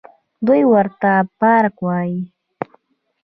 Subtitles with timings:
[0.45, 2.21] دوى ورته پارک وايه.